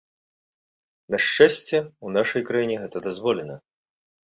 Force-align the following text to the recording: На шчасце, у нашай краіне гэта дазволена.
На 1.15 1.19
шчасце, 1.25 1.77
у 2.07 2.15
нашай 2.17 2.41
краіне 2.49 2.75
гэта 2.87 2.97
дазволена. 3.11 3.55